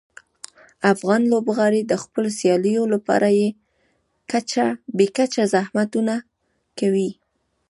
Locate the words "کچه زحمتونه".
5.17-6.13